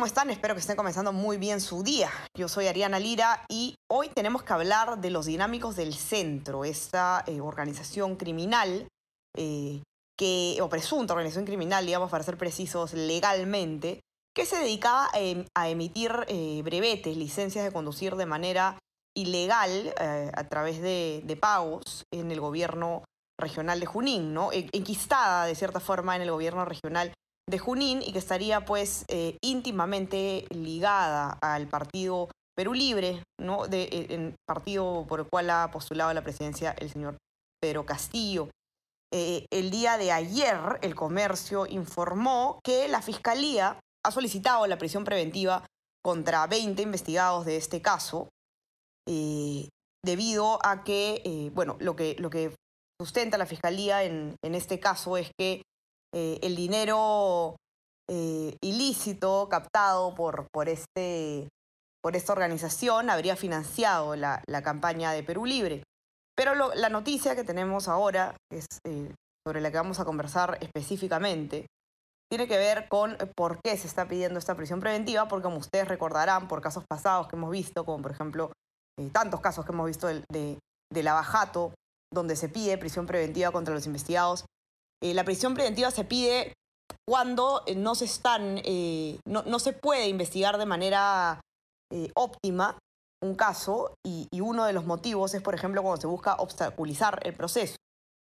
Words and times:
¿Cómo 0.00 0.06
están? 0.06 0.30
Espero 0.30 0.54
que 0.54 0.60
estén 0.60 0.76
comenzando 0.76 1.12
muy 1.12 1.36
bien 1.36 1.60
su 1.60 1.82
día. 1.82 2.10
Yo 2.34 2.48
soy 2.48 2.68
Ariana 2.68 2.98
Lira 2.98 3.44
y 3.50 3.74
hoy 3.86 4.08
tenemos 4.08 4.42
que 4.42 4.54
hablar 4.54 4.98
de 4.98 5.10
los 5.10 5.26
dinámicos 5.26 5.76
del 5.76 5.92
centro, 5.92 6.64
esta 6.64 7.22
eh, 7.26 7.42
organización 7.42 8.16
criminal, 8.16 8.88
eh, 9.36 9.82
que, 10.18 10.56
o 10.62 10.70
presunta 10.70 11.12
organización 11.12 11.44
criminal, 11.44 11.84
digamos, 11.84 12.10
para 12.10 12.24
ser 12.24 12.38
precisos 12.38 12.94
legalmente, 12.94 14.00
que 14.34 14.46
se 14.46 14.56
dedicaba 14.56 15.10
em- 15.12 15.44
a 15.54 15.68
emitir 15.68 16.12
eh, 16.28 16.62
brevetes, 16.64 17.14
licencias 17.18 17.62
de 17.62 17.70
conducir 17.70 18.16
de 18.16 18.24
manera 18.24 18.78
ilegal 19.14 19.92
a 19.98 20.44
través 20.44 20.80
de, 20.80 21.20
de 21.26 21.36
pagos 21.36 22.04
en 22.10 22.30
el 22.30 22.40
gobierno 22.40 23.04
regional 23.38 23.78
de 23.80 23.84
Junín, 23.84 24.32
¿no? 24.32 24.50
En- 24.50 24.70
Enquistada, 24.72 25.44
de 25.44 25.54
cierta 25.54 25.78
forma, 25.78 26.16
en 26.16 26.22
el 26.22 26.30
gobierno 26.30 26.64
regional 26.64 27.12
de 27.50 27.58
Junín 27.58 28.00
y 28.02 28.12
que 28.12 28.18
estaría 28.18 28.64
pues 28.64 29.04
eh, 29.08 29.36
íntimamente 29.42 30.46
ligada 30.50 31.36
al 31.42 31.66
partido 31.66 32.28
Perú 32.56 32.74
Libre, 32.74 33.22
¿no? 33.40 33.64
En 33.70 34.34
partido 34.46 35.04
por 35.08 35.20
el 35.20 35.26
cual 35.26 35.50
ha 35.50 35.70
postulado 35.70 36.12
la 36.14 36.22
presidencia 36.22 36.72
el 36.78 36.90
señor 36.90 37.16
Pedro 37.60 37.84
Castillo. 37.84 38.48
Eh, 39.12 39.46
el 39.50 39.70
día 39.70 39.98
de 39.98 40.12
ayer, 40.12 40.78
el 40.82 40.94
comercio 40.94 41.66
informó 41.66 42.60
que 42.62 42.86
la 42.88 43.02
fiscalía 43.02 43.80
ha 44.04 44.10
solicitado 44.10 44.66
la 44.66 44.78
prisión 44.78 45.04
preventiva 45.04 45.66
contra 46.02 46.46
20 46.46 46.80
investigados 46.82 47.44
de 47.44 47.56
este 47.56 47.82
caso, 47.82 48.28
eh, 49.08 49.68
debido 50.04 50.64
a 50.64 50.84
que, 50.84 51.50
bueno, 51.54 51.76
lo 51.80 51.96
que, 51.96 52.16
lo 52.18 52.30
que 52.30 52.54
sustenta 53.00 53.36
la 53.36 53.46
fiscalía 53.46 54.04
en, 54.04 54.36
en 54.42 54.54
este 54.54 54.78
caso 54.78 55.16
es 55.16 55.30
que 55.38 55.62
eh, 56.14 56.38
el 56.42 56.56
dinero 56.56 57.56
eh, 58.08 58.56
ilícito 58.60 59.48
captado 59.48 60.14
por, 60.14 60.46
por, 60.52 60.68
este, 60.68 61.48
por 62.02 62.16
esta 62.16 62.32
organización 62.32 63.10
habría 63.10 63.36
financiado 63.36 64.16
la, 64.16 64.42
la 64.48 64.62
campaña 64.62 65.12
de 65.12 65.22
Perú 65.22 65.46
Libre. 65.46 65.82
Pero 66.36 66.54
la 66.74 66.88
noticia 66.88 67.36
que 67.36 67.44
tenemos 67.44 67.86
ahora, 67.86 68.34
eh, 68.52 69.14
sobre 69.46 69.60
la 69.60 69.70
que 69.70 69.76
vamos 69.76 70.00
a 70.00 70.04
conversar 70.04 70.58
específicamente, 70.60 71.66
tiene 72.30 72.48
que 72.48 72.56
ver 72.56 72.88
con 72.88 73.16
por 73.36 73.60
qué 73.62 73.76
se 73.76 73.86
está 73.86 74.08
pidiendo 74.08 74.38
esta 74.38 74.54
prisión 74.54 74.80
preventiva, 74.80 75.28
porque 75.28 75.44
como 75.44 75.58
ustedes 75.58 75.88
recordarán 75.88 76.48
por 76.48 76.62
casos 76.62 76.84
pasados 76.88 77.28
que 77.28 77.36
hemos 77.36 77.50
visto, 77.50 77.84
como 77.84 78.02
por 78.02 78.12
ejemplo 78.12 78.52
tantos 79.12 79.40
casos 79.40 79.64
que 79.64 79.72
hemos 79.72 79.86
visto 79.86 80.06
de, 80.06 80.58
de 80.92 81.02
Lavajato, 81.02 81.74
donde 82.12 82.36
se 82.36 82.48
pide 82.48 82.78
prisión 82.78 83.06
preventiva 83.06 83.50
contra 83.50 83.74
los 83.74 83.86
investigados, 83.86 84.44
eh, 85.02 85.14
la 85.14 85.24
prisión 85.24 85.54
preventiva 85.54 85.90
se 85.90 86.04
pide 86.04 86.52
cuando 87.08 87.62
eh, 87.66 87.74
no 87.74 87.94
se 87.94 88.04
están, 88.04 88.60
eh, 88.64 89.18
no, 89.26 89.42
no 89.44 89.58
se 89.58 89.72
puede 89.72 90.08
investigar 90.08 90.58
de 90.58 90.66
manera 90.66 91.40
óptima 92.14 92.78
un 93.22 93.34
caso 93.34 93.94
y, 94.06 94.28
uno 94.40 94.64
de 94.64 94.72
los 94.72 94.86
motivos 94.86 95.34
es, 95.34 95.42
por 95.42 95.54
ejemplo, 95.56 95.82
cuando 95.82 96.00
se 96.00 96.06
busca 96.06 96.36
obstaculizar 96.36 97.18
el 97.26 97.34
proceso. 97.34 97.74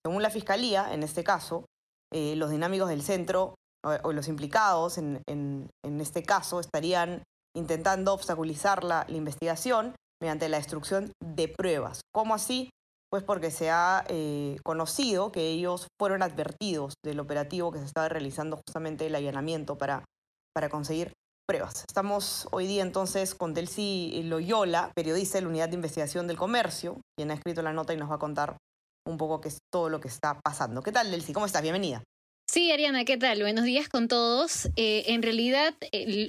Según 0.05 0.21
la 0.21 0.29
Fiscalía, 0.29 0.93
en 0.93 1.01
este 1.01 1.23
caso, 1.23 1.65
los 2.13 2.51
dinámicos 2.51 2.87
del 2.89 3.01
centro 3.01 3.55
o, 3.83 3.89
o 4.03 4.13
los 4.13 4.27
implicados 4.27 4.99
en, 4.99 5.21
en- 5.27 5.67
en 5.83 5.99
este 5.99 6.21
caso 6.23 6.59
estarían 6.59 7.23
intentando 7.57 8.13
obstaculizar 8.13 8.83
la, 8.83 9.05
la 9.09 9.17
investigación 9.17 9.95
mediante 10.21 10.47
la 10.47 10.57
destrucción 10.57 11.11
de 11.23 11.47
pruebas. 11.47 12.01
¿Cómo 12.13 12.35
así? 12.35 12.69
Pues 13.09 13.23
porque 13.23 13.51
se 13.51 13.69
ha 13.69 14.03
eh, 14.09 14.57
conocido 14.63 15.31
que 15.31 15.47
ellos 15.49 15.87
fueron 15.99 16.21
advertidos 16.23 16.95
del 17.03 17.19
operativo 17.19 17.71
que 17.71 17.79
se 17.79 17.85
estaba 17.85 18.09
realizando 18.09 18.57
justamente 18.57 19.07
el 19.07 19.15
allanamiento 19.15 19.77
para, 19.77 20.03
para 20.53 20.69
conseguir 20.69 21.13
pruebas. 21.47 21.85
Estamos 21.87 22.47
hoy 22.51 22.65
día 22.67 22.81
entonces 22.81 23.35
con 23.35 23.53
Delcy 23.53 24.23
Loyola, 24.23 24.91
periodista 24.95 25.37
de 25.37 25.43
la 25.43 25.49
Unidad 25.49 25.69
de 25.69 25.75
Investigación 25.75 26.27
del 26.27 26.37
Comercio, 26.37 26.99
quien 27.17 27.31
ha 27.31 27.35
escrito 27.35 27.61
la 27.61 27.73
nota 27.73 27.93
y 27.93 27.97
nos 27.97 28.09
va 28.09 28.15
a 28.15 28.19
contar 28.19 28.57
un 29.07 29.17
poco 29.17 29.39
qué 29.39 29.49
es 29.49 29.59
todo 29.71 29.89
lo 29.89 29.99
que 29.99 30.07
está 30.07 30.39
pasando. 30.43 30.81
¿Qué 30.81 30.91
tal, 30.91 31.11
Delcy? 31.11 31.31
¿Cómo 31.33 31.45
estás? 31.45 31.61
Bienvenida. 31.61 32.03
Sí, 32.55 32.71
Ariana, 32.71 33.03
¿qué 33.03 33.17
tal? 33.17 33.41
Buenos 33.41 33.65
días 33.65 33.89
con 33.89 34.07
todos. 34.07 34.69
Eh, 34.77 35.03
en 35.07 35.21
realidad, 35.21 35.75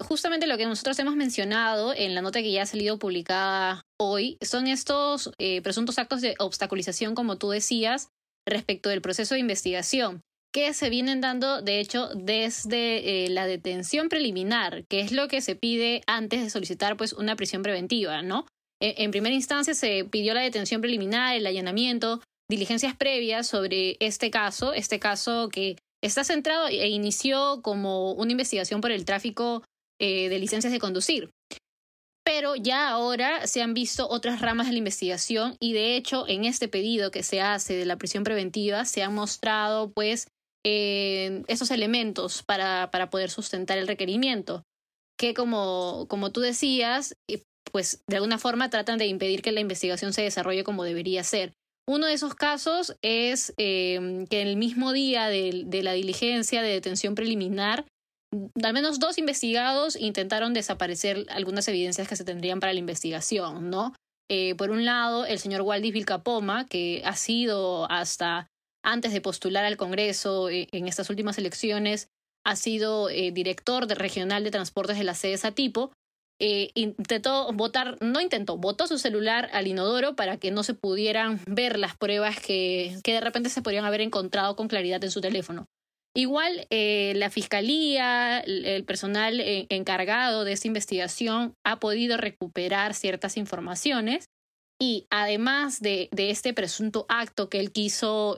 justamente 0.00 0.48
lo 0.48 0.56
que 0.56 0.66
nosotros 0.66 0.98
hemos 0.98 1.14
mencionado 1.14 1.94
en 1.94 2.16
la 2.16 2.20
nota 2.20 2.42
que 2.42 2.50
ya 2.50 2.62
ha 2.62 2.66
salido 2.66 2.98
publicada 2.98 3.82
hoy 3.96 4.36
son 4.42 4.66
estos 4.66 5.30
eh, 5.38 5.62
presuntos 5.62 6.00
actos 6.00 6.22
de 6.22 6.34
obstaculización, 6.40 7.14
como 7.14 7.38
tú 7.38 7.50
decías, 7.50 8.08
respecto 8.44 8.88
del 8.88 9.02
proceso 9.02 9.34
de 9.34 9.40
investigación, 9.40 10.20
que 10.52 10.74
se 10.74 10.90
vienen 10.90 11.20
dando, 11.20 11.62
de 11.62 11.78
hecho, 11.78 12.08
desde 12.16 13.26
eh, 13.26 13.28
la 13.30 13.46
detención 13.46 14.08
preliminar, 14.08 14.84
que 14.90 15.02
es 15.02 15.12
lo 15.12 15.28
que 15.28 15.40
se 15.40 15.54
pide 15.54 16.02
antes 16.08 16.42
de 16.42 16.50
solicitar 16.50 16.96
pues, 16.96 17.12
una 17.12 17.36
prisión 17.36 17.62
preventiva, 17.62 18.22
¿no? 18.22 18.46
Eh, 18.82 18.96
en 18.98 19.12
primera 19.12 19.36
instancia 19.36 19.74
se 19.74 20.04
pidió 20.04 20.34
la 20.34 20.40
detención 20.40 20.80
preliminar, 20.80 21.36
el 21.36 21.46
allanamiento, 21.46 22.20
diligencias 22.50 22.96
previas 22.96 23.46
sobre 23.46 23.96
este 24.00 24.32
caso, 24.32 24.72
este 24.72 24.98
caso 24.98 25.50
que 25.50 25.76
está 26.06 26.24
centrado 26.24 26.68
e 26.68 26.88
inició 26.88 27.60
como 27.62 28.12
una 28.12 28.32
investigación 28.32 28.80
por 28.80 28.90
el 28.90 29.04
tráfico 29.04 29.62
eh, 30.00 30.28
de 30.28 30.38
licencias 30.38 30.72
de 30.72 30.78
conducir. 30.78 31.30
Pero 32.24 32.56
ya 32.56 32.88
ahora 32.88 33.46
se 33.46 33.62
han 33.62 33.72
visto 33.72 34.08
otras 34.08 34.40
ramas 34.40 34.66
de 34.66 34.72
la 34.72 34.78
investigación 34.78 35.56
y 35.60 35.72
de 35.74 35.96
hecho 35.96 36.26
en 36.26 36.44
este 36.44 36.68
pedido 36.68 37.10
que 37.10 37.22
se 37.22 37.40
hace 37.40 37.74
de 37.74 37.86
la 37.86 37.96
prisión 37.96 38.24
preventiva 38.24 38.84
se 38.84 39.02
han 39.02 39.14
mostrado 39.14 39.92
pues 39.92 40.26
eh, 40.64 41.44
esos 41.46 41.70
elementos 41.70 42.42
para, 42.42 42.90
para 42.90 43.10
poder 43.10 43.30
sustentar 43.30 43.78
el 43.78 43.86
requerimiento 43.86 44.64
que 45.16 45.34
como, 45.34 46.06
como 46.08 46.32
tú 46.32 46.40
decías 46.40 47.14
eh, 47.30 47.42
pues 47.70 48.02
de 48.08 48.16
alguna 48.16 48.38
forma 48.38 48.70
tratan 48.70 48.98
de 48.98 49.06
impedir 49.06 49.42
que 49.42 49.52
la 49.52 49.60
investigación 49.60 50.12
se 50.12 50.22
desarrolle 50.22 50.64
como 50.64 50.84
debería 50.84 51.22
ser. 51.24 51.52
Uno 51.88 52.06
de 52.06 52.14
esos 52.14 52.34
casos 52.34 52.96
es 53.02 53.54
eh, 53.58 54.26
que 54.28 54.42
el 54.42 54.56
mismo 54.56 54.92
día 54.92 55.28
de, 55.28 55.66
la 55.82 55.92
diligencia 55.92 56.62
de 56.62 56.70
detención 56.70 57.14
preliminar, 57.14 57.84
al 58.62 58.72
menos 58.72 58.98
dos 58.98 59.18
investigados 59.18 59.96
intentaron 59.96 60.52
desaparecer 60.52 61.26
algunas 61.30 61.68
evidencias 61.68 62.08
que 62.08 62.16
se 62.16 62.24
tendrían 62.24 62.58
para 62.58 62.72
la 62.72 62.80
investigación, 62.80 63.70
¿no? 63.70 63.94
Eh, 64.28 64.56
por 64.56 64.70
un 64.70 64.84
lado, 64.84 65.24
el 65.24 65.38
señor 65.38 65.62
Waldis 65.62 65.92
Vilcapoma, 65.92 66.66
que 66.66 67.02
ha 67.04 67.14
sido 67.14 67.90
hasta 67.90 68.48
antes 68.84 69.12
de 69.12 69.20
postular 69.20 69.64
al 69.64 69.76
Congreso 69.76 70.48
eh, 70.48 70.68
en 70.72 70.88
estas 70.88 71.10
últimas 71.10 71.38
elecciones, 71.38 72.08
ha 72.44 72.56
sido 72.56 73.10
eh, 73.10 73.32
director 73.32 73.86
de 73.86 73.96
regional 73.96 74.44
de 74.44 74.50
transportes 74.52 74.98
de 74.98 75.04
la 75.04 75.14
sede 75.14 75.36
Satipo, 75.36 75.92
eh, 76.38 76.70
intentó 76.74 77.50
votar, 77.54 77.96
no 78.02 78.20
intentó, 78.20 78.58
votó 78.58 78.86
su 78.86 78.98
celular 78.98 79.48
al 79.52 79.66
inodoro 79.66 80.16
para 80.16 80.36
que 80.36 80.50
no 80.50 80.62
se 80.62 80.74
pudieran 80.74 81.40
ver 81.46 81.78
las 81.78 81.96
pruebas 81.96 82.38
que, 82.40 82.98
que 83.02 83.14
de 83.14 83.20
repente 83.20 83.48
se 83.48 83.62
podrían 83.62 83.86
haber 83.86 84.02
encontrado 84.02 84.54
con 84.54 84.68
claridad 84.68 85.02
en 85.02 85.10
su 85.10 85.22
teléfono. 85.22 85.66
Igual, 86.14 86.66
eh, 86.70 87.12
la 87.16 87.30
fiscalía, 87.30 88.40
el, 88.40 88.84
personal 88.84 89.40
eh, 89.40 89.66
encargado 89.70 90.44
de 90.44 90.52
esta 90.52 90.68
investigación 90.68 91.54
ha 91.64 91.78
podido 91.78 92.16
recuperar 92.16 92.94
ciertas 92.94 93.36
informaciones 93.36 94.26
y 94.78 95.06
además 95.10 95.80
de, 95.80 96.08
de 96.12 96.30
este 96.30 96.52
presunto 96.52 97.06
acto 97.08 97.48
que 97.48 97.60
él 97.60 97.72
quiso 97.72 98.36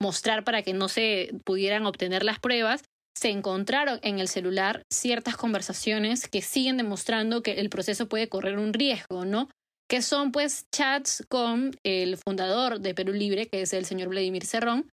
mostrar 0.00 0.44
para 0.44 0.62
que 0.62 0.72
no 0.72 0.88
se 0.88 1.32
pudieran 1.44 1.84
obtener 1.86 2.22
las 2.22 2.38
pruebas, 2.38 2.84
se 3.18 3.30
encontraron 3.30 3.98
en 4.02 4.20
el 4.20 4.28
celular 4.28 4.84
ciertas 4.92 5.36
conversaciones 5.36 6.28
que 6.28 6.40
siguen 6.40 6.76
demostrando 6.76 7.42
que 7.42 7.54
el 7.54 7.68
proceso 7.68 8.08
puede 8.08 8.28
correr 8.28 8.58
un 8.58 8.72
riesgo, 8.72 9.24
¿no? 9.24 9.48
Que 9.88 10.02
son 10.02 10.30
pues 10.30 10.66
chats 10.70 11.24
con 11.28 11.76
el 11.84 12.16
fundador 12.16 12.78
de 12.78 12.94
Perú 12.94 13.12
Libre, 13.12 13.48
que 13.48 13.62
es 13.62 13.72
el 13.72 13.86
señor 13.86 14.10
Vladimir 14.10 14.44
Cerrón, 14.46 14.88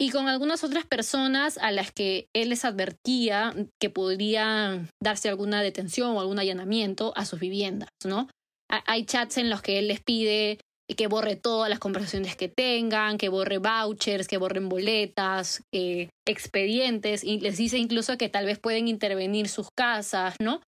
y 0.00 0.10
con 0.10 0.28
algunas 0.28 0.64
otras 0.64 0.86
personas 0.86 1.58
a 1.58 1.70
las 1.70 1.92
que 1.92 2.28
él 2.34 2.48
les 2.48 2.64
advertía 2.64 3.54
que 3.78 3.90
podría 3.90 4.86
darse 5.02 5.28
alguna 5.28 5.60
detención 5.60 6.12
o 6.12 6.20
algún 6.20 6.38
allanamiento 6.38 7.12
a 7.16 7.26
sus 7.26 7.38
viviendas, 7.38 7.90
¿no? 8.02 8.28
Hay 8.70 9.04
chats 9.04 9.36
en 9.36 9.50
los 9.50 9.60
que 9.60 9.78
él 9.78 9.88
les 9.88 10.00
pide 10.00 10.58
que 10.94 11.06
borre 11.06 11.36
todas 11.36 11.68
las 11.68 11.78
conversaciones 11.78 12.36
que 12.36 12.48
tengan, 12.48 13.18
que 13.18 13.28
borre 13.28 13.58
vouchers, 13.58 14.26
que 14.26 14.38
borren 14.38 14.68
boletas, 14.68 15.62
eh, 15.72 16.08
expedientes, 16.26 17.24
y 17.24 17.40
les 17.40 17.56
dice 17.58 17.78
incluso 17.78 18.16
que 18.16 18.28
tal 18.28 18.46
vez 18.46 18.58
pueden 18.58 18.88
intervenir 18.88 19.48
sus 19.48 19.68
casas, 19.76 20.34
¿no? 20.40 20.60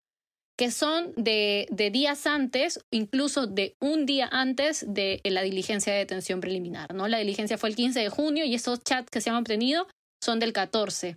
que 0.59 0.71
son 0.71 1.15
de, 1.17 1.67
de, 1.71 1.91
días 1.91 2.27
antes, 2.27 2.85
incluso 2.91 3.47
de 3.47 3.77
un 3.81 4.05
día 4.05 4.29
antes 4.31 4.85
de 4.87 5.23
la 5.25 5.41
diligencia 5.41 5.91
de 5.91 6.01
detención 6.01 6.41
preliminar. 6.41 6.95
¿no? 6.95 7.09
La 7.09 7.17
diligencia 7.17 7.57
fue 7.57 7.71
el 7.71 7.77
15 7.77 8.01
de 8.01 8.11
junio 8.11 8.45
y 8.45 8.55
esos 8.55 8.85
chats 8.85 9.09
que 9.11 9.23
se 9.23 9.31
han 9.31 9.37
obtenido 9.37 9.89
son 10.23 10.39
del 10.39 10.53
14. 10.53 11.17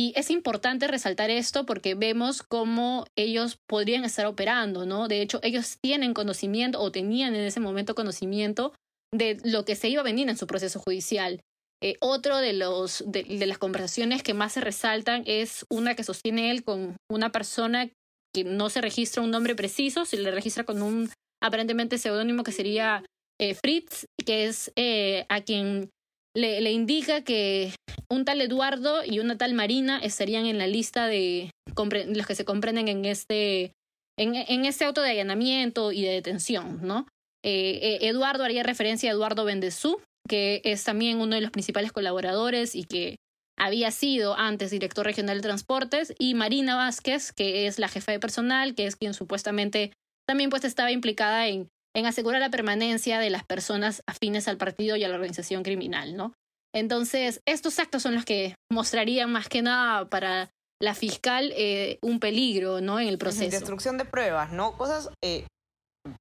Y 0.00 0.14
es 0.16 0.30
importante 0.30 0.88
resaltar 0.88 1.28
esto 1.28 1.66
porque 1.66 1.94
vemos 1.94 2.42
cómo 2.42 3.04
ellos 3.18 3.58
podrían 3.68 4.06
estar 4.06 4.24
operando, 4.24 4.86
¿no? 4.86 5.08
De 5.08 5.20
hecho, 5.20 5.40
ellos 5.42 5.76
tienen 5.82 6.14
conocimiento 6.14 6.80
o 6.80 6.90
tenían 6.90 7.34
en 7.34 7.42
ese 7.42 7.60
momento 7.60 7.94
conocimiento 7.94 8.72
de 9.12 9.38
lo 9.44 9.66
que 9.66 9.76
se 9.76 9.90
iba 9.90 10.00
a 10.00 10.04
venir 10.04 10.30
en 10.30 10.38
su 10.38 10.46
proceso 10.46 10.80
judicial. 10.80 11.42
Eh, 11.82 11.96
otro 12.00 12.38
de, 12.38 12.54
los, 12.54 13.04
de, 13.06 13.24
las 13.46 13.58
conversaciones 13.58 14.22
que 14.22 14.32
más 14.32 14.54
se 14.54 14.62
resaltan 14.62 15.22
es 15.26 15.66
una 15.68 15.94
que 15.94 16.02
sostiene 16.02 16.50
él 16.50 16.64
con 16.64 16.96
una 17.10 17.30
persona 17.30 17.90
que 18.32 18.44
no 18.44 18.70
se 18.70 18.80
registra 18.80 19.22
un 19.22 19.30
nombre 19.30 19.54
preciso, 19.54 20.06
se 20.06 20.16
le 20.16 20.30
registra 20.30 20.64
con 20.64 20.80
un 20.80 21.10
aparentemente 21.42 21.98
seudónimo 21.98 22.42
que 22.42 22.52
sería 22.52 23.04
eh, 23.38 23.54
Fritz, 23.54 24.06
que 24.24 24.46
es 24.46 24.72
eh, 24.76 25.26
a 25.28 25.42
quien 25.42 25.90
le, 26.34 26.70
indica 26.70 27.22
que 27.22 27.72
un 28.08 28.24
tal 28.24 28.40
Eduardo 28.40 29.04
y 29.04 29.18
una 29.18 29.36
tal 29.36 29.54
Marina 29.54 29.98
estarían 29.98 30.46
en 30.46 30.58
la 30.58 30.66
lista 30.66 31.06
de 31.06 31.50
los 31.74 32.26
que 32.26 32.34
se 32.34 32.44
comprenden 32.44 32.88
en 32.88 33.04
este, 33.04 33.72
en, 34.18 34.64
este 34.64 34.84
auto 34.84 35.02
de 35.02 35.10
allanamiento 35.10 35.92
y 35.92 36.02
de 36.02 36.10
detención, 36.10 36.80
¿no? 36.82 37.06
Eh, 37.42 37.98
Eduardo 38.02 38.44
haría 38.44 38.62
referencia 38.62 39.10
a 39.10 39.14
Eduardo 39.14 39.44
Bendezú, 39.44 40.00
que 40.28 40.60
es 40.64 40.84
también 40.84 41.20
uno 41.20 41.34
de 41.34 41.40
los 41.40 41.50
principales 41.50 41.92
colaboradores 41.92 42.74
y 42.74 42.84
que 42.84 43.16
había 43.58 43.90
sido 43.90 44.38
antes 44.38 44.70
director 44.70 45.04
regional 45.04 45.38
de 45.38 45.42
transportes, 45.42 46.14
y 46.18 46.34
Marina 46.34 46.76
Vázquez, 46.76 47.32
que 47.32 47.66
es 47.66 47.78
la 47.78 47.88
jefa 47.88 48.12
de 48.12 48.20
personal, 48.20 48.74
que 48.74 48.86
es 48.86 48.96
quien 48.96 49.12
supuestamente 49.12 49.92
también 50.26 50.48
pues 50.48 50.64
estaba 50.64 50.92
implicada 50.92 51.46
en, 51.48 51.68
en 51.94 52.06
asegurar 52.06 52.40
la 52.40 52.50
permanencia 52.50 53.18
de 53.18 53.30
las 53.30 53.44
personas 53.44 54.02
afines 54.06 54.48
al 54.48 54.56
partido 54.56 54.96
y 54.96 55.04
a 55.04 55.08
la 55.08 55.14
organización 55.14 55.62
criminal, 55.62 56.16
¿no? 56.16 56.32
Entonces, 56.72 57.40
estos 57.46 57.78
actos 57.78 58.02
son 58.02 58.14
los 58.14 58.24
que 58.24 58.54
mostrarían 58.70 59.32
más 59.32 59.48
que 59.48 59.62
nada 59.62 60.08
para 60.08 60.50
la 60.80 60.94
fiscal 60.94 61.52
eh, 61.56 61.98
un 62.00 62.20
peligro, 62.20 62.80
¿no? 62.80 63.00
En 63.00 63.08
el 63.08 63.18
proceso. 63.18 63.50
Destrucción 63.50 63.98
de 63.98 64.04
pruebas, 64.04 64.52
¿no? 64.52 64.78
Cosas, 64.78 65.10
eh, 65.22 65.46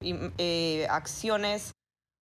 eh, 0.01 0.88
acciones 0.89 1.72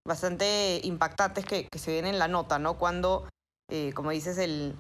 bastante 0.08 0.80
impactantes 0.84 1.46
que, 1.46 1.68
que, 1.68 1.80
se 1.80 1.92
ven 1.92 2.06
en 2.06 2.20
la 2.20 2.28
nota, 2.28 2.60
¿no? 2.60 2.78
Cuando, 2.78 3.28
eh, 3.70 3.92
como 3.94 4.12
dices, 4.12 4.38
el, 4.38 4.76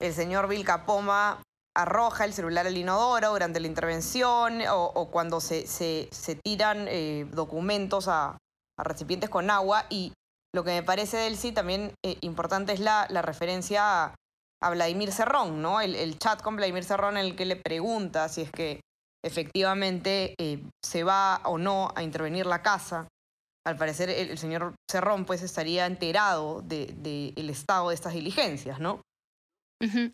el 0.00 0.12
señor 0.14 0.48
Vilcapoma 0.48 1.42
arroja 1.78 2.24
el 2.24 2.32
celular 2.32 2.66
al 2.66 2.76
inodoro 2.76 3.30
durante 3.30 3.60
la 3.60 3.68
intervención 3.68 4.62
o, 4.68 5.08
cuando 5.10 5.40
se, 5.40 5.66
se, 5.66 6.34
tiran 6.44 6.86
eh, 6.88 7.24
documentos 7.30 8.08
a, 8.08 8.36
recipientes 8.76 9.30
con 9.30 9.48
agua. 9.48 9.86
Y 9.88 10.12
lo 10.52 10.64
que 10.64 10.72
me 10.72 10.82
parece 10.82 11.18
del 11.18 11.36
sí 11.36 11.52
también 11.52 11.92
eh, 12.04 12.18
importante 12.22 12.72
es 12.72 12.80
la, 12.80 13.06
la 13.10 13.22
referencia 13.22 14.12
a, 14.60 14.70
Vladimir 14.70 15.12
Cerrón, 15.12 15.62
¿no? 15.62 15.80
El, 15.80 15.94
el, 15.94 16.18
chat 16.18 16.42
con 16.42 16.56
Vladimir 16.56 16.82
Cerrón 16.82 17.16
en 17.16 17.26
el 17.26 17.36
que 17.36 17.46
le 17.46 17.54
pregunta 17.54 18.28
si 18.28 18.40
es 18.42 18.50
que 18.50 18.80
efectivamente 19.24 20.34
eh, 20.36 20.64
se 20.84 21.04
va 21.04 21.40
o 21.44 21.58
no 21.58 21.92
a 21.94 22.02
intervenir 22.02 22.44
la 22.46 22.60
casa. 22.60 23.06
Al 23.64 23.76
parecer 23.76 24.10
el, 24.10 24.36
señor 24.36 24.74
Cerrón 24.90 25.24
pues 25.24 25.42
estaría 25.42 25.86
enterado 25.86 26.60
del 26.62 27.00
de, 27.02 27.32
de 27.36 27.52
estado 27.52 27.90
de 27.90 27.94
estas 27.94 28.14
diligencias, 28.14 28.80
¿no? 28.80 29.00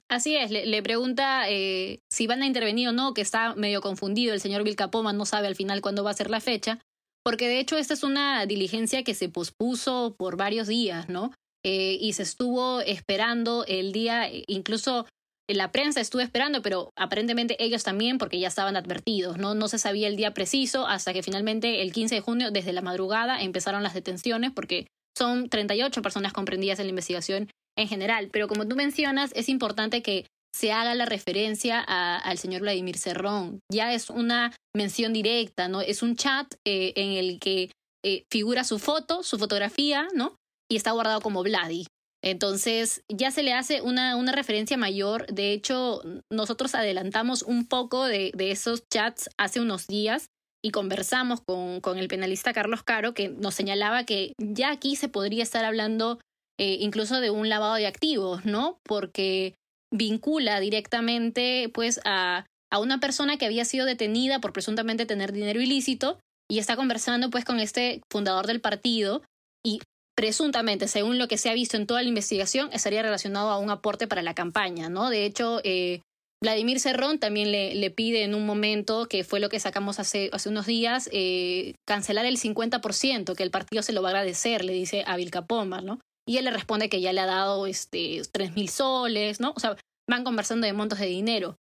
Así 0.08 0.36
es, 0.36 0.50
le, 0.50 0.82
pregunta 0.82 1.48
eh, 1.48 2.02
si 2.10 2.26
van 2.26 2.42
a 2.42 2.46
intervenir 2.46 2.88
o 2.88 2.92
no, 2.92 3.14
que 3.14 3.22
está 3.22 3.54
medio 3.54 3.80
confundido. 3.80 4.34
El 4.34 4.40
señor 4.40 4.62
Vilcapoma 4.62 5.12
no 5.12 5.24
sabe 5.24 5.46
al 5.46 5.56
final 5.56 5.80
cuándo 5.80 6.04
va 6.04 6.10
a 6.10 6.14
ser 6.14 6.30
la 6.30 6.40
fecha, 6.40 6.80
porque 7.22 7.48
de 7.48 7.60
hecho 7.60 7.78
esta 7.78 7.94
es 7.94 8.02
una 8.02 8.44
diligencia 8.46 9.02
que 9.04 9.14
se 9.14 9.28
pospuso 9.28 10.14
por 10.18 10.36
varios 10.36 10.68
días, 10.68 11.08
¿no? 11.08 11.32
Eh, 11.64 11.96
y 11.98 12.12
se 12.12 12.24
estuvo 12.24 12.82
esperando 12.82 13.64
el 13.66 13.92
día, 13.92 14.28
incluso 14.46 15.06
la 15.48 15.72
prensa 15.72 16.00
estuvo 16.00 16.20
esperando, 16.20 16.60
pero 16.60 16.90
aparentemente 16.96 17.62
ellos 17.62 17.84
también, 17.84 18.18
porque 18.18 18.38
ya 18.38 18.48
estaban 18.48 18.76
advertidos, 18.76 19.38
¿no? 19.38 19.54
No 19.54 19.68
se 19.68 19.78
sabía 19.78 20.08
el 20.08 20.16
día 20.16 20.34
preciso 20.34 20.86
hasta 20.86 21.14
que 21.14 21.22
finalmente 21.22 21.80
el 21.80 21.92
15 21.92 22.16
de 22.16 22.20
junio, 22.20 22.50
desde 22.50 22.74
la 22.74 22.82
madrugada, 22.82 23.40
empezaron 23.40 23.82
las 23.82 23.94
detenciones, 23.94 24.52
porque 24.52 24.86
son 25.16 25.48
38 25.48 26.02
personas 26.02 26.32
comprendidas 26.34 26.78
en 26.80 26.86
la 26.86 26.90
investigación 26.90 27.48
en 27.76 27.88
general. 27.88 28.28
Pero 28.32 28.48
como 28.48 28.66
tú 28.66 28.76
mencionas, 28.76 29.32
es 29.34 29.48
importante 29.48 30.02
que 30.02 30.26
se 30.54 30.70
haga 30.70 30.94
la 30.94 31.04
referencia 31.04 31.84
a, 31.86 32.16
al 32.16 32.38
señor 32.38 32.62
Vladimir 32.62 32.96
Cerrón. 32.96 33.60
Ya 33.72 33.92
es 33.92 34.08
una 34.08 34.54
mención 34.74 35.12
directa, 35.12 35.68
¿no? 35.68 35.80
Es 35.80 36.02
un 36.02 36.14
chat 36.14 36.54
eh, 36.64 36.92
en 36.94 37.12
el 37.12 37.40
que 37.40 37.72
eh, 38.04 38.24
figura 38.30 38.62
su 38.62 38.78
foto, 38.78 39.22
su 39.24 39.38
fotografía, 39.38 40.06
¿no? 40.14 40.36
Y 40.70 40.76
está 40.76 40.92
guardado 40.92 41.20
como 41.20 41.42
Vladi. 41.42 41.86
Entonces 42.22 43.02
ya 43.12 43.30
se 43.30 43.42
le 43.42 43.52
hace 43.52 43.82
una, 43.82 44.16
una 44.16 44.32
referencia 44.32 44.76
mayor. 44.76 45.26
De 45.26 45.52
hecho, 45.52 46.00
nosotros 46.32 46.74
adelantamos 46.74 47.42
un 47.42 47.66
poco 47.66 48.06
de, 48.06 48.30
de 48.34 48.50
esos 48.50 48.84
chats 48.88 49.28
hace 49.36 49.60
unos 49.60 49.88
días 49.88 50.28
y 50.64 50.70
conversamos 50.70 51.40
con, 51.46 51.80
con 51.80 51.98
el 51.98 52.08
penalista 52.08 52.54
Carlos 52.54 52.82
Caro, 52.82 53.12
que 53.12 53.28
nos 53.28 53.54
señalaba 53.54 54.04
que 54.04 54.32
ya 54.38 54.70
aquí 54.70 54.96
se 54.96 55.08
podría 55.08 55.42
estar 55.42 55.64
hablando 55.64 56.18
eh, 56.58 56.78
incluso 56.80 57.20
de 57.20 57.30
un 57.30 57.48
lavado 57.48 57.74
de 57.74 57.86
activos, 57.86 58.44
¿no? 58.44 58.78
Porque 58.84 59.54
vincula 59.92 60.60
directamente 60.60 61.70
pues 61.72 62.00
a, 62.04 62.46
a 62.70 62.78
una 62.78 62.98
persona 62.98 63.36
que 63.36 63.46
había 63.46 63.64
sido 63.64 63.86
detenida 63.86 64.40
por 64.40 64.52
presuntamente 64.52 65.06
tener 65.06 65.32
dinero 65.32 65.60
ilícito 65.60 66.18
y 66.50 66.58
está 66.58 66.76
conversando 66.76 67.30
pues 67.30 67.44
con 67.44 67.60
este 67.60 68.00
fundador 68.10 68.46
del 68.46 68.60
partido 68.60 69.22
y 69.64 69.80
presuntamente, 70.16 70.88
según 70.88 71.18
lo 71.18 71.28
que 71.28 71.38
se 71.38 71.50
ha 71.50 71.54
visto 71.54 71.76
en 71.76 71.86
toda 71.86 72.02
la 72.02 72.08
investigación, 72.08 72.70
estaría 72.72 73.02
relacionado 73.02 73.50
a 73.50 73.58
un 73.58 73.70
aporte 73.70 74.06
para 74.06 74.22
la 74.22 74.34
campaña, 74.34 74.88
¿no? 74.88 75.10
De 75.10 75.24
hecho, 75.24 75.60
eh, 75.64 76.00
Vladimir 76.42 76.78
Cerrón 76.78 77.18
también 77.18 77.50
le, 77.50 77.74
le, 77.74 77.90
pide 77.90 78.22
en 78.22 78.34
un 78.34 78.46
momento, 78.46 79.06
que 79.06 79.24
fue 79.24 79.40
lo 79.40 79.48
que 79.48 79.60
sacamos 79.60 79.98
hace, 79.98 80.30
hace 80.32 80.48
unos 80.48 80.66
días, 80.66 81.08
eh, 81.12 81.74
cancelar 81.86 82.26
el 82.26 82.38
50%, 82.38 83.34
que 83.34 83.42
el 83.42 83.50
partido 83.50 83.82
se 83.82 83.92
lo 83.92 84.02
va 84.02 84.10
a 84.10 84.12
agradecer, 84.12 84.64
le 84.64 84.72
dice 84.72 85.04
a 85.06 85.16
Vilcapoma, 85.16 85.80
¿no? 85.80 86.00
Y 86.26 86.38
él 86.38 86.44
le 86.44 86.50
responde 86.50 86.88
que 86.88 87.00
ya 87.00 87.12
le 87.12 87.20
ha 87.20 87.26
dado 87.26 87.66
este, 87.66 88.22
3 88.32 88.54
mil 88.54 88.68
soles, 88.68 89.40
¿no? 89.40 89.52
O 89.56 89.60
sea, 89.60 89.76
van 90.08 90.24
conversando 90.24 90.66
de 90.66 90.72
montos 90.72 90.98
de 90.98 91.06
dinero. 91.06 91.56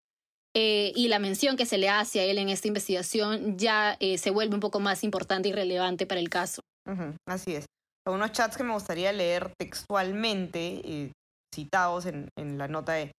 Eh, 0.55 0.93
y 0.95 1.09
la 1.09 1.19
mención 1.19 1.57
que 1.57 1.65
se 1.65 1.79
le 1.79 1.89
hace 1.89 2.21
a 2.21 2.25
él 2.25 2.39
en 2.39 2.51
esta 2.51 2.69
investigación 2.69 3.57
ya 3.57 3.97
eh, 4.01 4.19
se 4.19 4.31
vuelve 4.31 4.55
un 4.55 4.61
poco 4.61 4.81
más 4.81 5.03
importante 5.03 5.49
y 5.49 5.53
relevante 5.53 6.07
para 6.07 6.21
el 6.21 6.29
caso. 6.29 6.61
Uh 6.87 6.93
-huh, 6.93 7.17
así 7.27 7.55
es. 7.55 7.65
Unos 8.07 8.33
chats 8.33 8.57
que 8.57 8.65
me 8.65 8.75
gustaría 8.75 9.13
leer 9.13 9.53
textualmente, 9.59 10.83
eh, 10.85 11.13
citados 11.55 12.07
en, 12.07 12.29
en, 12.37 12.59
la 12.59 12.69
nota 12.69 12.93
de, 12.93 13.13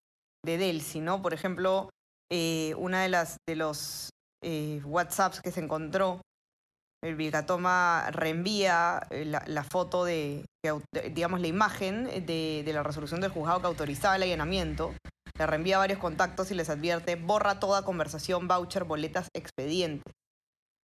de 0.45 0.57
Delsi, 0.57 0.99
¿no? 0.99 1.21
Por 1.21 1.33
ejemplo, 1.33 1.89
una 2.77 3.03
de 3.03 3.09
las 3.09 3.37
de 3.47 3.55
los 3.55 4.09
WhatsApps 4.43 5.39
que 5.39 5.51
se 5.51 5.59
encontró 5.59 6.19
el 7.03 7.15
Vilcatoma 7.15 8.09
reenvía 8.11 9.07
la, 9.11 9.43
la 9.45 9.63
foto 9.63 10.05
de, 10.05 10.45
digamos, 11.11 11.41
la 11.41 11.47
imagen 11.47 12.05
de, 12.25 12.63
la 12.73 12.83
resolución 12.83 13.19
del 13.19 13.31
juzgado 13.31 13.59
que 13.59 13.67
autorizaba 13.67 14.15
el 14.15 14.23
allanamiento. 14.23 14.93
Le 15.37 15.45
reenvía 15.45 15.77
varios 15.77 15.99
contactos 15.99 16.51
y 16.51 16.55
les 16.55 16.69
advierte, 16.69 17.15
borra 17.15 17.59
toda 17.59 17.83
conversación, 17.83 18.47
voucher, 18.47 18.85
boletas, 18.85 19.27
expedientes. 19.35 20.13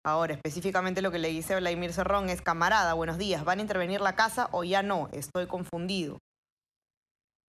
Ahora, 0.03 0.33
específicamente 0.33 1.01
lo 1.01 1.11
que 1.11 1.19
le 1.19 1.27
dice 1.27 1.55
Vladimir 1.55 1.93
Cerrón 1.93 2.29
es, 2.29 2.41
camarada, 2.41 2.93
buenos 2.93 3.17
días, 3.17 3.43
¿van 3.43 3.59
a 3.59 3.61
intervenir 3.61 4.01
la 4.01 4.15
casa 4.15 4.49
o 4.53 4.63
ya 4.63 4.81
no? 4.81 5.09
Estoy 5.11 5.47
confundido. 5.47 6.17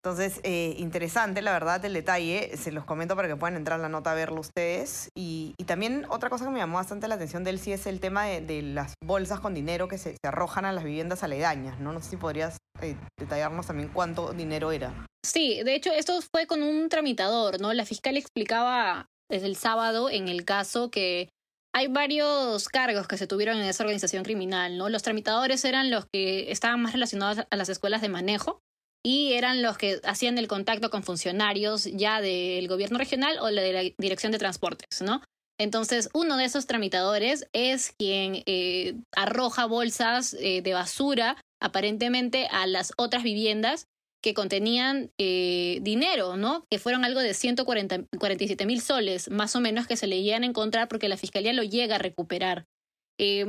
Entonces, 0.07 0.39
eh, 0.43 0.73
interesante, 0.77 1.41
la 1.41 1.51
verdad, 1.51 1.83
el 1.83 1.91
detalle. 1.91 2.55
Se 2.55 2.71
los 2.71 2.85
comento 2.85 3.17
para 3.17 3.27
que 3.27 3.35
puedan 3.35 3.57
entrar 3.57 3.77
a 3.77 3.83
la 3.83 3.89
nota 3.89 4.13
a 4.13 4.15
verlo 4.15 4.39
ustedes. 4.39 5.09
Y, 5.17 5.53
también 5.65 6.05
otra 6.07 6.29
cosa 6.29 6.45
que 6.45 6.51
me 6.51 6.59
llamó 6.59 6.77
bastante 6.77 7.09
la 7.09 7.15
atención 7.15 7.43
de 7.43 7.49
él 7.49 7.59
sí 7.59 7.73
es 7.73 7.85
el 7.87 7.99
tema 7.99 8.25
de, 8.25 8.61
las 8.61 8.93
bolsas 9.03 9.41
con 9.41 9.53
dinero 9.53 9.89
que 9.89 9.97
se, 9.97 10.11
se, 10.11 10.27
arrojan 10.27 10.63
a 10.63 10.71
las 10.71 10.85
viviendas 10.85 11.23
aledañas, 11.23 11.81
¿no? 11.81 11.91
No 11.91 11.99
sé 11.99 12.11
si 12.11 12.15
podrías 12.15 12.55
eh, 12.81 12.95
detallarnos 13.19 13.67
también 13.67 13.89
cuánto 13.89 14.31
dinero 14.31 14.71
era. 14.71 14.93
Sí, 15.25 15.61
de 15.65 15.75
hecho, 15.75 15.91
esto 15.91 16.17
fue 16.21 16.47
con 16.47 16.63
un 16.63 16.87
tramitador, 16.87 17.59
¿no? 17.59 17.73
La 17.73 17.83
fiscal 17.83 18.15
explicaba 18.15 19.07
desde 19.29 19.47
el 19.47 19.57
sábado 19.57 20.09
en 20.09 20.29
el 20.29 20.45
caso 20.45 20.89
que 20.89 21.27
hay 21.75 21.87
varios 21.87 22.69
cargos 22.69 23.09
que 23.09 23.17
se 23.17 23.27
tuvieron 23.27 23.57
en 23.57 23.65
esa 23.65 23.83
organización 23.83 24.23
criminal, 24.23 24.77
¿no? 24.77 24.87
Los 24.87 25.03
tramitadores 25.03 25.65
eran 25.65 25.91
los 25.91 26.05
que 26.13 26.49
estaban 26.49 26.81
más 26.81 26.93
relacionados 26.93 27.45
a 27.49 27.55
las 27.57 27.67
escuelas 27.67 28.01
de 28.01 28.07
manejo 28.07 28.61
y 29.07 29.31
eran 29.31 29.61
los 29.61 29.77
que 29.77 30.01
hacían 30.03 30.37
el 30.37 30.49
contacto 30.49 30.89
con 30.89 31.01
funcionarios 31.01 31.85
ya 31.85 32.19
del 32.19 32.67
gobierno 32.67 32.97
regional 32.97 33.37
o 33.39 33.45
de 33.45 33.71
la 33.71 33.81
dirección 33.97 34.33
de 34.33 34.37
transportes, 34.37 35.01
¿no? 35.01 35.21
Entonces, 35.57 36.09
uno 36.13 36.35
de 36.35 36.43
esos 36.43 36.67
tramitadores 36.67 37.47
es 37.53 37.93
quien 37.97 38.43
eh, 38.45 38.95
arroja 39.15 39.65
bolsas 39.65 40.33
eh, 40.33 40.61
de 40.61 40.73
basura 40.73 41.37
aparentemente 41.61 42.49
a 42.51 42.67
las 42.67 42.91
otras 42.97 43.23
viviendas 43.23 43.85
que 44.21 44.33
contenían 44.33 45.09
eh, 45.17 45.79
dinero, 45.83 46.35
¿no? 46.35 46.65
Que 46.69 46.77
fueron 46.77 47.05
algo 47.05 47.21
de 47.21 47.33
147 47.33 48.65
mil 48.65 48.81
soles, 48.81 49.31
más 49.31 49.55
o 49.55 49.61
menos, 49.61 49.87
que 49.87 49.95
se 49.95 50.07
le 50.07 50.21
llegan 50.21 50.43
a 50.43 50.47
encontrar 50.47 50.89
porque 50.89 51.07
la 51.07 51.15
fiscalía 51.15 51.53
lo 51.53 51.63
llega 51.63 51.95
a 51.95 51.99
recuperar. 51.99 52.65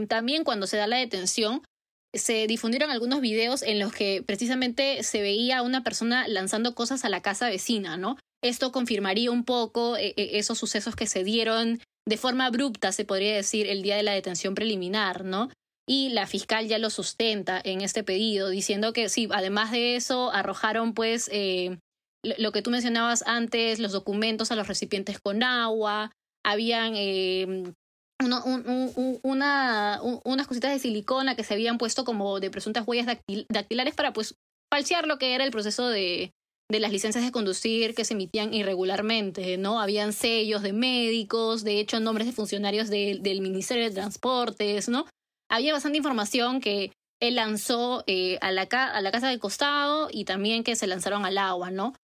También 0.09 0.45
cuando 0.45 0.69
se 0.69 0.79
da 0.79 0.87
la 0.87 0.97
detención, 0.97 1.63
se 2.15 2.47
difundieron 2.47 2.91
algunos 2.91 3.21
videos 3.21 3.63
en 3.63 3.79
los 3.79 3.93
que 3.93 4.23
precisamente 4.27 5.03
se 5.03 5.21
veía 5.21 5.59
a 5.59 5.63
una 5.63 5.85
persona 5.85 6.27
lanzando 6.29 6.75
cosas 6.75 7.05
a 7.05 7.09
la 7.09 7.23
casa 7.23 7.49
vecina, 7.49 7.97
¿no? 7.97 8.17
Esto 8.43 8.73
confirmaría 8.73 9.31
un 9.31 9.45
poco 9.45 9.97
eh, 9.97 10.15
esos 10.17 10.59
sucesos 10.59 10.97
que 10.97 11.07
se 11.07 11.25
dieron 11.25 11.81
de 12.07 12.17
forma 12.17 12.47
abrupta, 12.47 12.93
se 12.93 13.05
podría 13.05 13.35
decir, 13.35 13.67
el 13.67 13.83
día 13.83 13.97
de 13.97 14.03
la 14.03 14.13
detención 14.13 14.55
preliminar, 14.55 15.25
¿no? 15.25 15.51
y 15.89 16.11
la 16.11 16.27
fiscal 16.27 16.69
ya 16.69 16.79
lo 16.79 16.91
sustenta 16.91 17.61
en 17.65 17.81
este 17.81 18.05
pedido, 18.05 18.51
diciendo 18.51 18.93
que 18.93 19.09
sí, 19.09 19.27
además 19.33 19.73
de 19.73 19.97
eso, 19.97 20.31
arrojaron 20.31 20.93
pues 20.93 21.31
eh, 21.33 21.79
lo 22.23 22.53
que 22.53 22.61
tú 22.61 22.71
mencionabas 22.71 23.25
antes, 23.27 23.79
los 23.79 23.93
documentos 23.93 24.53
a 24.53 24.57
los 24.57 24.69
recipientes 24.69 25.19
con 25.19 25.43
agua, 25.43 26.13
habían 26.45 26.93
eh, 26.95 27.73
una, 29.23 30.01
unas 30.03 30.47
cositas 30.47 30.73
de 30.73 30.79
silicona 30.79 31.37
que 31.37 31.45
se 31.45 31.55
habían 31.55 31.79
puesto 31.79 32.05
como 32.05 32.41
de 32.41 32.51
presuntas 32.51 32.87
huellas 32.87 33.07
dactilares 33.49 33.95
para 33.95 34.13
pues 34.13 34.35
falsear 34.73 35.07
lo 35.07 35.19
que 35.19 35.35
era 35.35 35.45
el 35.45 35.51
proceso 35.51 35.89
de, 35.89 36.33
de 36.71 36.81
las 36.81 36.93
licencias 36.93 37.25
de 37.25 37.33
conducir 37.33 37.95
que 37.95 38.05
se 38.05 38.15
emitían 38.15 38.53
irregularmente, 38.53 39.57
¿no? 39.57 39.81
Habían 39.81 40.13
sellos 40.13 40.63
de 40.63 40.73
médicos, 40.73 41.65
de 41.65 41.81
hecho 41.81 42.01
nombres 42.01 42.27
de 42.27 42.33
funcionarios 42.33 42.91
del 42.91 43.41
Ministerio 43.41 43.85
de 43.85 43.95
Transportes, 43.95 44.89
¿no? 44.89 45.07
había 45.49 45.73
bastante 45.73 45.99
información 45.99 46.61
que 46.61 46.93
él 47.21 47.35
lanzó 47.35 48.05
eh, 48.07 48.39
a, 48.41 48.53
la 48.53 48.63
a 48.63 49.01
la 49.01 49.11
casa 49.11 49.29
del 49.29 49.41
costado 49.41 50.09
y 50.11 50.25
también 50.25 50.63
que 50.63 50.77
se 50.77 50.87
lanzaron 50.87 51.25
al 51.25 51.39
agua, 51.39 51.71
¿no? 51.71 51.95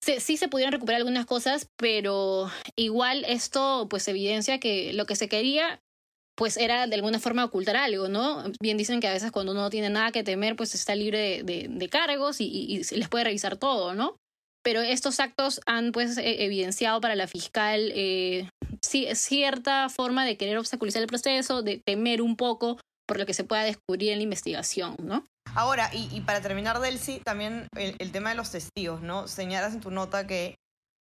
Sí 0.00 0.36
se 0.36 0.48
pudieron 0.48 0.72
recuperar 0.72 0.98
algunas 1.00 1.26
cosas, 1.26 1.68
pero 1.76 2.50
igual 2.76 3.24
esto 3.26 3.86
pues 3.90 4.06
evidencia 4.08 4.60
que 4.60 4.92
lo 4.92 5.06
que 5.06 5.16
se 5.16 5.28
quería 5.28 5.80
pues 6.36 6.58
era 6.58 6.86
de 6.86 6.94
alguna 6.94 7.18
forma 7.18 7.44
ocultar 7.44 7.76
algo, 7.76 8.08
¿no? 8.08 8.44
Bien 8.60 8.76
dicen 8.76 9.00
que 9.00 9.08
a 9.08 9.12
veces 9.12 9.32
cuando 9.32 9.52
uno 9.52 9.62
no 9.62 9.70
tiene 9.70 9.88
nada 9.90 10.12
que 10.12 10.22
temer 10.22 10.54
pues 10.54 10.74
está 10.74 10.94
libre 10.94 11.42
de, 11.42 11.88
cargos 11.88 12.40
y, 12.40 12.82
les 12.90 13.08
puede 13.08 13.24
revisar 13.24 13.56
todo, 13.56 13.94
¿no? 13.94 14.16
Pero 14.62 14.82
estos 14.82 15.18
actos 15.18 15.60
han 15.64 15.92
pues 15.92 16.18
e, 16.18 16.44
evidenciado 16.44 17.00
para 17.00 17.14
la 17.14 17.26
fiscal 17.26 17.90
eh, 17.94 18.48
cierta 18.82 19.88
forma 19.88 20.24
de 20.26 20.36
querer 20.36 20.58
obstaculizar 20.58 21.00
el 21.00 21.08
proceso, 21.08 21.62
de 21.62 21.78
temer 21.78 22.20
un 22.20 22.36
poco 22.36 22.78
por 23.06 23.18
lo 23.18 23.26
que 23.26 23.34
se 23.34 23.44
pueda 23.44 23.62
descubrir 23.62 24.12
en 24.12 24.18
la 24.18 24.24
investigación, 24.24 24.96
¿no? 25.02 25.26
Ahora, 25.54 25.90
y, 25.92 26.20
para 26.22 26.40
terminar, 26.42 26.80
Delcy, 26.80 27.20
también 27.24 27.68
el, 27.76 28.12
tema 28.12 28.30
de 28.30 28.36
los 28.36 28.50
testigos, 28.50 29.00
¿no? 29.00 29.26
Señalas 29.28 29.74
en 29.74 29.80
tu 29.80 29.90
nota 29.90 30.26
que 30.26 30.56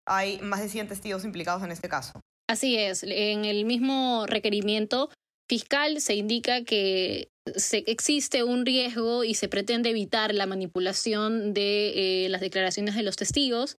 hay 0.08 0.40
más 0.42 0.62
de 0.62 0.70
100 0.70 0.90
testigos 0.90 1.24
implicados 1.24 1.64
en 1.64 1.72
este 1.72 1.90
caso. 1.90 2.20
Así 2.48 2.78
es, 2.78 3.04
en 3.04 3.46
el 3.46 3.66
mismo 3.66 4.26
requerimiento 4.28 5.10
fiscal 5.50 6.02
se 6.02 6.16
indica 6.16 6.64
que 6.64 7.30
se, 7.56 7.84
existe 7.88 8.44
un 8.44 8.66
riesgo 8.66 9.24
y 9.24 9.34
se 9.34 9.48
pretende 9.48 9.90
evitar 9.90 10.34
la 10.34 10.46
manipulación 10.46 11.54
de 11.54 12.26
eh, 12.26 12.30
las 12.30 12.42
declaraciones 12.42 12.96
de 12.96 13.04
los 13.04 13.16
testigos 13.16 13.78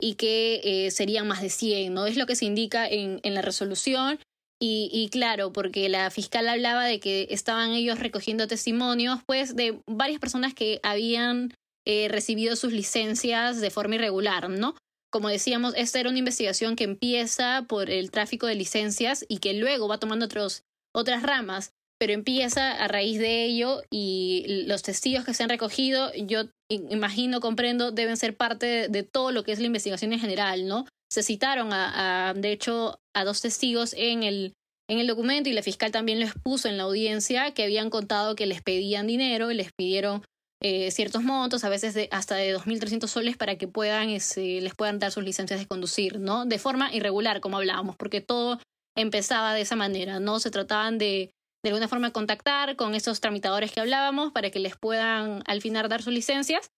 y 0.00 0.14
que 0.14 0.60
eh, 0.64 0.90
serían 0.90 1.28
más 1.28 1.40
de 1.40 1.50
100, 1.50 1.94
¿no? 1.94 2.06
Es 2.06 2.16
lo 2.16 2.26
que 2.26 2.36
se 2.36 2.46
indica 2.46 2.86
en, 2.88 3.20
en 3.22 3.34
la 3.34 3.42
resolución 3.42 4.18
y, 4.62 5.08
claro, 5.10 5.54
porque 5.54 5.88
la 5.88 6.10
fiscal 6.10 6.46
hablaba 6.46 6.84
de 6.84 7.00
que 7.00 7.28
estaban 7.30 7.70
ellos 7.70 7.98
recogiendo 7.98 8.46
testimonios, 8.46 9.20
pues, 9.24 9.56
de 9.56 9.80
varias 9.86 10.20
personas 10.20 10.52
que 10.52 10.80
habían 10.82 11.54
eh, 11.86 12.08
recibido 12.08 12.56
sus 12.56 12.72
licencias 12.72 13.60
de 13.62 13.70
forma 13.70 13.94
irregular, 13.94 14.50
¿no? 14.50 14.76
Como 15.10 15.30
decíamos, 15.30 15.72
esta 15.76 15.98
era 15.98 16.10
una 16.10 16.18
investigación 16.18 16.76
que 16.76 16.84
empieza 16.84 17.64
por 17.68 17.90
el 17.90 18.10
tráfico 18.10 18.46
de 18.46 18.54
licencias 18.54 19.24
y 19.28 19.38
que 19.38 19.54
luego 19.54 19.88
va 19.88 19.98
tomando 19.98 20.26
otros, 20.26 20.62
otras 20.94 21.22
ramas, 21.22 21.72
pero 21.98 22.12
empieza 22.12 22.72
a 22.72 22.86
raíz 22.86 23.18
de 23.18 23.44
ello 23.44 23.82
y 23.90 24.64
los 24.66 24.82
testigos 24.82 25.24
que 25.24 25.34
se 25.34 25.42
han 25.42 25.48
recogido, 25.48 26.12
yo 26.14 26.44
imagino, 26.68 27.40
comprendo, 27.40 27.92
deben 27.92 28.16
ser 28.16 28.36
parte 28.36 28.88
de, 28.88 29.02
todo 29.02 29.32
lo 29.32 29.42
que 29.42 29.52
es 29.52 29.58
la 29.58 29.66
investigación 29.66 30.12
en 30.12 30.20
general, 30.20 30.68
¿no? 30.68 30.86
Se 31.10 31.22
citaron, 31.22 31.72
a, 31.72 32.34
de 32.36 32.52
hecho, 32.52 33.00
a 33.14 33.24
dos 33.24 33.40
testigos 33.40 33.94
en 33.96 34.22
el, 34.22 34.54
en 34.88 34.98
el 34.98 35.06
documento 35.06 35.48
y 35.48 35.52
la 35.52 35.62
fiscal 35.62 35.90
también 35.90 36.20
lo 36.20 36.26
expuso 36.26 36.68
en 36.68 36.76
la 36.76 36.84
audiencia 36.84 37.52
que 37.52 37.64
habían 37.64 37.90
contado 37.90 38.36
que 38.36 38.46
les 38.46 38.62
pedían 38.62 39.06
dinero 39.06 39.50
y 39.50 39.54
les 39.54 39.72
pidieron 39.72 40.22
eh, 40.62 40.90
ciertos 40.90 41.22
montos, 41.22 41.64
a 41.64 41.68
veces 41.68 41.94
de, 41.94 42.08
hasta 42.12 42.36
de 42.36 42.56
2.300 42.56 43.06
soles 43.08 43.36
para 43.36 43.56
que 43.56 43.66
puedan, 43.66 44.10
este, 44.10 44.60
les 44.60 44.74
puedan 44.74 44.98
dar 44.98 45.10
sus 45.10 45.24
licencias 45.24 45.58
de 45.58 45.66
conducir, 45.66 46.20
¿no? 46.20 46.44
De 46.44 46.58
forma 46.58 46.94
irregular, 46.94 47.40
como 47.40 47.56
hablábamos, 47.56 47.96
porque 47.96 48.20
todo 48.20 48.60
empezaba 48.94 49.54
de 49.54 49.62
esa 49.62 49.76
manera, 49.76 50.20
¿no? 50.20 50.38
Se 50.38 50.50
trataban 50.50 50.98
de 50.98 51.32
de 51.62 51.70
alguna 51.70 51.88
forma 51.88 52.10
contactar 52.10 52.76
con 52.76 52.94
esos 52.94 53.20
tramitadores 53.20 53.72
que 53.72 53.80
hablábamos 53.80 54.32
para 54.32 54.50
que 54.50 54.60
les 54.60 54.76
puedan 54.76 55.42
al 55.46 55.60
final 55.60 55.88
dar 55.88 56.02
sus 56.02 56.12
licencias. 56.12 56.70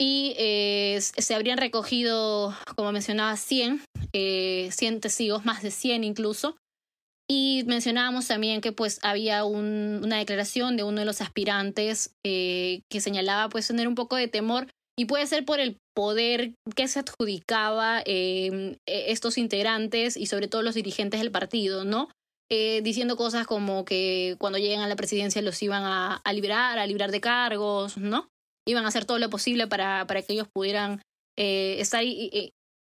Y 0.00 0.34
eh, 0.38 0.98
se 1.00 1.34
habrían 1.34 1.58
recogido, 1.58 2.56
como 2.74 2.90
mencionaba, 2.90 3.36
100, 3.36 3.82
eh, 4.14 4.70
100 4.72 5.00
testigos, 5.00 5.44
más 5.44 5.62
de 5.62 5.70
100 5.70 6.04
incluso. 6.04 6.56
Y 7.30 7.62
mencionábamos 7.66 8.26
también 8.26 8.60
que 8.60 8.72
pues 8.72 8.98
había 9.02 9.44
una 9.44 10.16
declaración 10.16 10.76
de 10.76 10.82
uno 10.82 10.98
de 10.98 11.04
los 11.04 11.20
aspirantes 11.20 12.12
eh, 12.26 12.80
que 12.90 13.00
señalaba 13.00 13.48
pues 13.48 13.68
tener 13.68 13.86
un 13.86 13.94
poco 13.94 14.16
de 14.16 14.26
temor 14.26 14.66
y 14.98 15.04
puede 15.04 15.28
ser 15.28 15.44
por 15.44 15.60
el 15.60 15.78
poder 15.94 16.54
que 16.74 16.88
se 16.88 16.98
adjudicaba 16.98 18.02
eh, 18.04 18.76
e, 18.84 19.12
estos 19.12 19.38
integrantes 19.38 20.16
y 20.16 20.26
sobre 20.26 20.48
todo 20.48 20.62
los 20.62 20.74
dirigentes 20.74 21.20
del 21.20 21.30
partido, 21.30 21.84
¿no? 21.84 22.08
Eh, 22.50 22.80
diciendo 22.82 23.16
cosas 23.16 23.46
como 23.46 23.84
que 23.84 24.34
cuando 24.40 24.58
lleguen 24.58 24.80
a 24.80 24.88
la 24.88 24.96
presidencia 24.96 25.40
los 25.40 25.62
iban 25.62 25.84
a, 25.84 26.16
a 26.16 26.32
liberar, 26.32 26.80
a 26.80 26.86
librar 26.86 27.12
de 27.12 27.20
cargos, 27.20 27.96
¿no? 27.96 28.28
Iban 28.66 28.84
a 28.84 28.88
hacer 28.88 29.04
todo 29.04 29.18
lo 29.18 29.30
posible 29.30 29.66
para, 29.66 30.06
para 30.06 30.22
que 30.22 30.32
ellos 30.32 30.48
pudieran 30.52 31.02
eh, 31.38 31.76
estar 31.80 32.02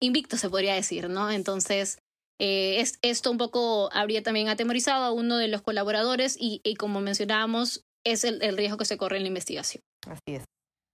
invictos, 0.01 0.39
se 0.39 0.49
podría 0.49 0.73
decir, 0.73 1.09
¿no? 1.09 1.29
Entonces, 1.31 1.99
eh, 2.39 2.81
es, 2.81 2.99
esto 3.01 3.31
un 3.31 3.37
poco 3.37 3.89
habría 3.93 4.23
también 4.23 4.47
atemorizado 4.49 5.05
a 5.05 5.11
uno 5.11 5.37
de 5.37 5.47
los 5.47 5.61
colaboradores 5.61 6.37
y, 6.39 6.61
y 6.63 6.75
como 6.75 7.01
mencionábamos, 7.01 7.83
es 8.05 8.23
el, 8.23 8.41
el, 8.41 8.57
riesgo 8.57 8.77
que 8.77 8.85
se 8.85 8.97
corre 8.97 9.17
en 9.17 9.23
la 9.23 9.29
investigación. 9.29 9.81
Así 10.07 10.35
es. 10.35 10.43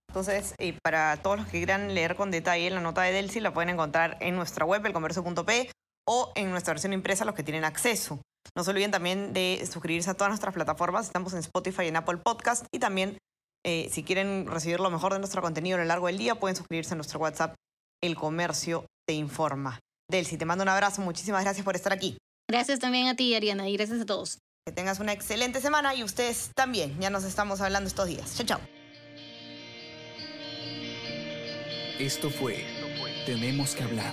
Entonces, 0.08 0.54
para 0.82 1.16
todos 1.22 1.38
los 1.38 1.46
que 1.46 1.58
quieran 1.58 1.94
leer 1.94 2.14
con 2.14 2.30
detalle 2.30 2.70
la 2.70 2.80
nota 2.80 3.02
de 3.02 3.12
Delcy, 3.12 3.40
la 3.40 3.52
pueden 3.52 3.70
encontrar 3.70 4.16
en 4.20 4.36
nuestra 4.36 4.64
web, 4.64 4.84
elcomercio.p, 4.86 5.70
o 6.06 6.32
en 6.34 6.50
nuestra 6.50 6.74
versión 6.74 6.92
impresa, 6.92 7.24
los 7.24 7.34
que 7.34 7.42
tienen 7.42 7.64
acceso. 7.64 8.20
No 8.56 8.62
se 8.62 8.70
olviden 8.70 8.90
también 8.90 9.32
de 9.32 9.66
suscribirse 9.70 10.10
a 10.10 10.14
todas 10.14 10.30
nuestras 10.30 10.54
plataformas. 10.54 11.06
Estamos 11.06 11.32
en 11.32 11.40
Spotify 11.40 11.86
en 11.86 11.96
Apple 11.96 12.18
Podcast. 12.18 12.66
Y 12.72 12.78
también, 12.78 13.18
eh, 13.64 13.88
si 13.90 14.02
quieren 14.02 14.46
recibir 14.46 14.78
lo 14.80 14.90
mejor 14.90 15.12
de 15.12 15.18
nuestro 15.18 15.42
contenido 15.42 15.76
a 15.76 15.80
lo 15.80 15.86
largo 15.86 16.06
del 16.06 16.18
día, 16.18 16.34
pueden 16.34 16.56
suscribirse 16.56 16.94
a 16.94 16.96
nuestro 16.96 17.18
WhatsApp. 17.18 17.54
El 18.02 18.14
comercio 18.14 18.86
te 19.06 19.14
informa. 19.14 19.80
Delcy, 20.10 20.36
te 20.36 20.44
mando 20.44 20.62
un 20.62 20.68
abrazo. 20.68 21.00
Muchísimas 21.00 21.42
gracias 21.42 21.64
por 21.64 21.74
estar 21.74 21.92
aquí. 21.92 22.18
Gracias 22.48 22.78
también 22.78 23.08
a 23.08 23.16
ti, 23.16 23.34
Ariana, 23.34 23.68
y 23.68 23.76
gracias 23.76 24.02
a 24.02 24.06
todos. 24.06 24.38
Que 24.66 24.72
tengas 24.72 25.00
una 25.00 25.12
excelente 25.12 25.60
semana 25.60 25.94
y 25.94 26.04
ustedes 26.04 26.50
también. 26.54 26.98
Ya 27.00 27.10
nos 27.10 27.24
estamos 27.24 27.60
hablando 27.60 27.88
estos 27.88 28.06
días. 28.06 28.36
Chao, 28.36 28.46
chao. 28.46 28.60
Esto 31.98 32.28
fue 32.28 32.64
Tenemos 33.24 33.74
que 33.74 33.84
hablar 33.84 34.12